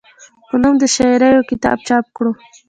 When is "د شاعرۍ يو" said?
0.79-1.43